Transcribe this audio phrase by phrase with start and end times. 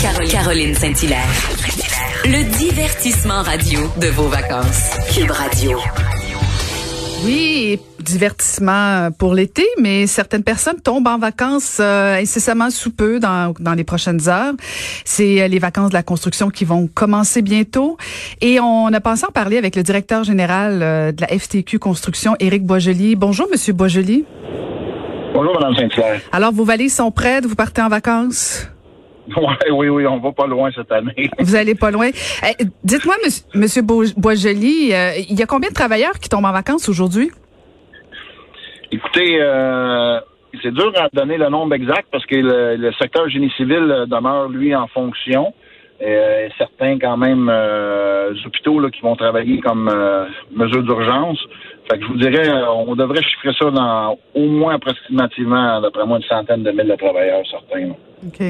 [0.00, 1.26] Caroline Saint-Hilaire.
[2.24, 4.90] Le divertissement radio de vos vacances.
[5.14, 5.78] Cube Radio.
[7.24, 13.54] Oui, divertissement pour l'été, mais certaines personnes tombent en vacances euh, incessamment sous peu dans,
[13.58, 14.52] dans les prochaines heures.
[15.04, 17.96] C'est euh, les vacances de la construction qui vont commencer bientôt.
[18.40, 22.36] Et on a pensé en parler avec le directeur général euh, de la FTQ Construction,
[22.38, 23.16] Éric Boisjoli.
[23.16, 24.24] Bonjour, Monsieur Boisjoli.
[25.32, 26.20] Bonjour, Mme Saint-Clair.
[26.32, 28.68] Alors, vos valises sont prêtes, vous partez en vacances?
[29.36, 31.30] Ouais, oui, oui, on va pas loin cette année.
[31.38, 32.08] Vous allez pas loin.
[32.08, 36.52] Eh, Dites-moi, monsieur, monsieur Boisjoli, euh, il y a combien de travailleurs qui tombent en
[36.52, 37.30] vacances aujourd'hui?
[38.92, 40.20] Écoutez, euh,
[40.62, 44.06] c'est dur à donner le nombre exact parce que le, le secteur génie civil euh,
[44.06, 45.52] demeure, lui, en fonction.
[46.02, 51.38] Euh, certains, quand même, euh, hôpitaux là, qui vont travailler comme euh, mesure d'urgence.
[51.88, 56.04] Fait que je vous dirais, euh, on devrait chiffrer ça dans au moins approximativement, d'après
[56.04, 57.90] moi, une centaine de mille de travailleurs, certains.
[58.26, 58.40] OK.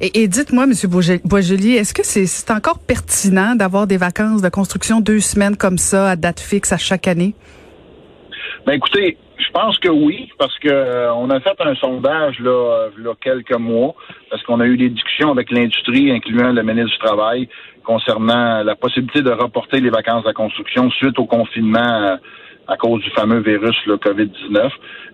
[0.00, 5.00] Et, et dites-moi, Boisge- Boisjoli, est-ce que c'est encore pertinent d'avoir des vacances de construction
[5.00, 7.34] deux semaines comme ça, à date fixe, à chaque année?
[8.64, 12.50] Ben écoutez, je pense que oui, parce que euh, on a fait un sondage là,
[12.50, 13.94] euh, là quelques mois,
[14.30, 17.48] parce qu'on a eu des discussions avec l'industrie, incluant le ministre du Travail,
[17.84, 22.16] concernant la possibilité de reporter les vacances de la construction suite au confinement euh,
[22.68, 24.70] à cause du fameux virus le COVID-19.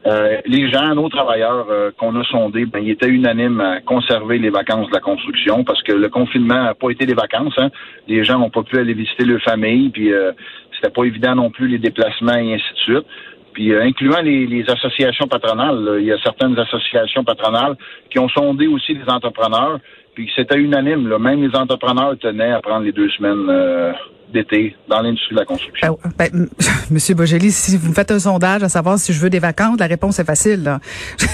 [0.06, 4.38] Euh, les gens, nos travailleurs euh, qu'on a sondés, ben, ils étaient unanimes à conserver
[4.38, 7.54] les vacances de la construction parce que le confinement n'a pas été des vacances.
[7.58, 7.70] Hein.
[8.08, 10.32] Les gens n'ont pas pu aller visiter leur famille, puis euh,
[10.74, 13.06] c'était pas évident non plus les déplacements et ainsi de suite.
[13.52, 17.76] Puis euh, incluant les, les associations patronales, là, il y a certaines associations patronales
[18.10, 19.78] qui ont sondé aussi les entrepreneurs,
[20.14, 21.08] puis c'était unanime.
[21.08, 23.92] Là, même les entrepreneurs tenaient à prendre les deux semaines euh,
[24.32, 25.98] d'été dans l'industrie de la construction.
[26.18, 26.48] Ben, ben,
[26.90, 29.78] Monsieur Boisjoli, si vous me faites un sondage à savoir si je veux des vacances,
[29.78, 30.64] la réponse est facile.
[30.64, 30.80] Là.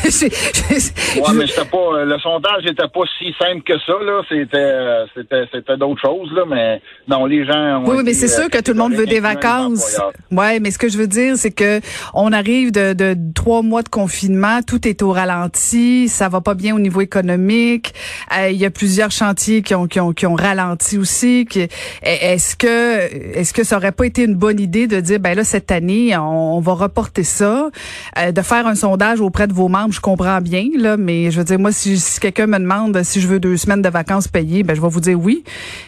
[0.09, 4.23] Ouais, mais c'était pas euh, le sondage n'était pas si simple que ça là.
[4.29, 7.83] C'était euh, c'était c'était d'autres choses là, mais non les gens.
[7.83, 10.01] Ont Oui, oui, mais c'est euh, sûr que tout le monde veut des vacances.
[10.31, 11.81] Ouais, mais ce que je veux dire, c'est que
[12.15, 16.55] on arrive de, de trois mois de confinement, tout est au ralenti, ça va pas
[16.55, 17.95] bien au niveau économique.
[18.37, 21.47] Euh, Il y a plusieurs chantiers qui ont qui ont, qui ont ralenti aussi.
[21.49, 21.69] qui-
[22.03, 25.45] Est-ce que est-ce que ça aurait pas été une bonne idée de dire ben là
[25.45, 27.71] cette année on, on va reporter ça,
[28.19, 31.39] euh, de faire un sondage auprès de vos membres, je comprends bien là, mais je
[31.39, 34.29] veux dire moi si, si quelqu'un me demande si je veux deux semaines de vacances
[34.29, 35.45] payées, ben je vais vous dire oui.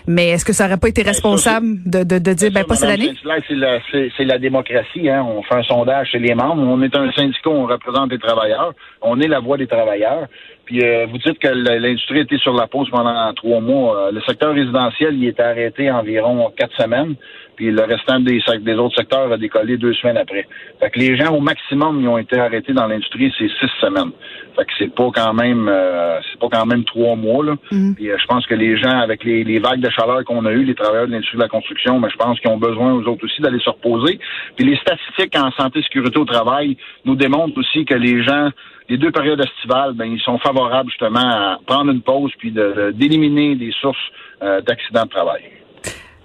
[0.07, 2.75] Mais est-ce que ça aurait pas été responsable de, de, de dire ben Ça, pas
[2.77, 3.13] cette année?
[3.49, 3.79] C'est la,
[4.17, 5.09] c'est la démocratie.
[5.09, 5.25] Hein.
[5.27, 6.63] On fait un sondage chez les membres.
[6.63, 8.73] On est un syndicat, on représente les travailleurs.
[9.03, 10.27] On est la voix des travailleurs.
[10.71, 14.07] Puis euh, vous dites que l'industrie était sur la pause pendant trois mois.
[14.07, 17.17] Euh, le secteur résidentiel, il était arrêté environ quatre semaines.
[17.61, 20.47] Puis le restant des, des autres secteurs a décollé deux semaines après.
[20.81, 24.13] Fait que les gens, au maximum, ils ont été arrêtés dans l'industrie, c'est six semaines.
[24.57, 27.45] Fait que c'est pas quand même euh, c'est pas quand même trois mois.
[27.45, 27.57] Là.
[27.97, 30.53] Puis euh, je pense que les gens, avec les, les vagues de chaleur qu'on a
[30.53, 33.05] eues, les travailleurs de l'industrie de la construction, mais je pense qu'ils ont besoin, aux
[33.05, 34.19] autres aussi, d'aller se reposer.
[34.57, 38.49] Puis les statistiques en santé et sécurité au travail nous démontrent aussi que les gens,
[38.89, 42.73] les deux périodes estivales, ben, ils sont favorables justement à prendre une pause puis de-
[42.75, 43.99] de- d'éliminer des sources
[44.43, 45.43] euh, d'accidents de travail.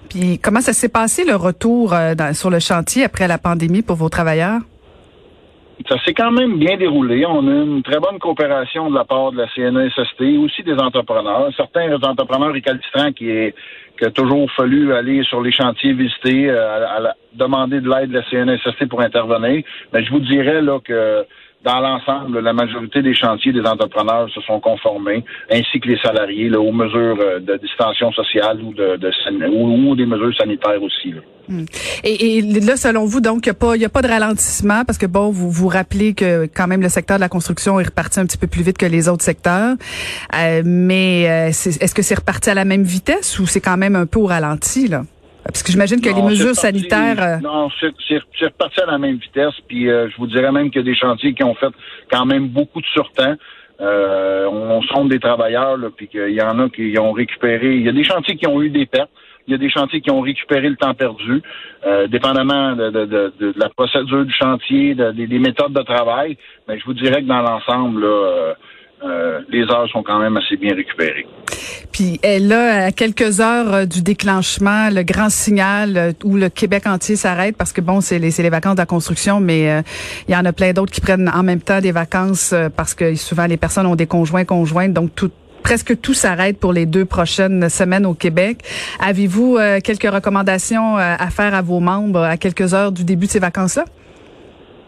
[0.10, 3.96] Puis comment ça s'est passé le retour euh, sur le chantier après la pandémie pour
[3.96, 4.62] vos travailleurs?
[5.90, 7.26] Ça s'est quand même bien déroulé.
[7.26, 11.50] On a une très bonne coopération de la part de la CNESST, aussi des entrepreneurs.
[11.56, 13.52] Certains entrepreneurs récalcitrants qui
[13.98, 18.24] qui a toujours fallu aller sur les chantiers visiter, euh, demander de l'aide de la
[18.30, 19.64] CNSST pour intervenir.
[19.94, 21.26] Mais je vous dirais là que
[21.64, 26.50] dans l'ensemble, la majorité des chantiers des entrepreneurs se sont conformés, ainsi que les salariés,
[26.50, 29.12] là, aux mesures euh, de distanciation sociale ou de, de
[29.50, 31.14] ou, des mesures sanitaires aussi.
[31.14, 31.22] là.
[32.04, 34.98] Et, et là, selon vous, donc, il n'y a, pas- a pas de ralentissement parce
[34.98, 38.20] que, bon, vous vous rappelez que quand même le secteur de la construction est reparti
[38.20, 39.76] un petit peu plus vite que les autres secteurs.
[40.36, 43.96] Euh, mais euh, est-ce que c'est reparti à la même vitesse ou c'est quand même
[43.96, 45.04] un peu au ralenti, là?
[45.46, 47.22] Parce que j'imagine que Non, les mesures reparti- sanitaires...
[47.24, 49.54] euh, Non, c'est reparti à la même vitesse.
[49.68, 51.72] Puis euh, je vous dirais même qu'il y a des chantiers qui ont fait
[52.12, 53.36] quand même beaucoup de surtemps.
[53.82, 57.76] Euh, on sonde des travailleurs, là, puis qu'il y en a qui ont récupéré.
[57.76, 59.10] Il y a des chantiers qui ont eu des pertes.
[59.48, 61.42] Il y a des chantiers qui ont récupéré le temps perdu,
[61.86, 65.84] euh, dépendamment de, de- de- de la procédure du chantier, de- des- des méthodes de
[65.84, 66.36] travail.
[66.68, 68.56] Mais je vous dirais que dans l'ensemble, là,
[69.04, 71.28] euh, les heures sont quand même assez bien récupérées.
[71.96, 76.88] Puis là, à quelques heures euh, du déclenchement, le grand signal euh, où le Québec
[76.88, 79.82] entier s'arrête, parce que bon, c'est les, les vacances de la construction, mais euh,
[80.28, 83.16] il y en a plein d'autres qui prennent en même temps des vacances parce que
[83.16, 85.32] souvent les personnes ont des conjoints conjointes, donc tout
[85.64, 88.58] presque tout s'arrête pour les deux prochaines semaines au Québec.
[89.00, 93.40] Avez-vous quelques recommandations à faire à vos membres à quelques heures du début de ces
[93.40, 93.86] vacances-là?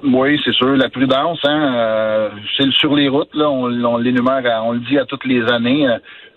[0.04, 0.76] Oui, c'est sûr.
[0.76, 5.26] La prudence, hein, c'est sur les routes, là, on l'énumère, on le dit à toutes
[5.26, 5.88] les années.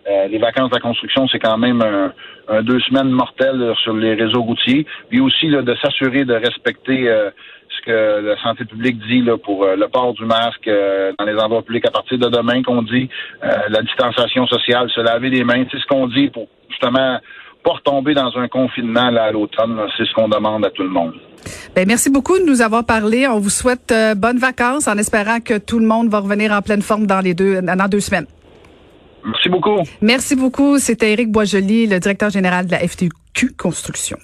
[0.08, 4.14] Euh, les vacances de la construction, c'est quand même un, deux semaines mortelles sur les
[4.14, 4.87] réseaux routiers.
[5.08, 7.31] Puis aussi là, de s'assurer de respecter euh,
[7.69, 10.69] ce que la santé publique dit là, pour euh, le port du masque
[11.19, 13.08] dans les endroits publics à partir de demain qu'on dit
[13.43, 17.19] la distanciation sociale, se laver les mains, c'est ce qu'on dit pour justement
[17.62, 19.79] pas retomber dans un confinement là, à l'automne.
[19.97, 21.14] C'est ce qu'on demande à tout le monde.
[21.75, 23.26] Ben, merci beaucoup de nous avoir parlé.
[23.29, 26.82] On vous souhaite bonnes vacances en espérant que tout le monde va revenir en pleine
[26.82, 28.26] forme dans les deux dans deux semaines.
[29.25, 29.76] Merci beaucoup.
[30.00, 30.78] Merci beaucoup.
[30.78, 34.19] C'était Éric Boisjoli, le directeur général de la FTQ Construction.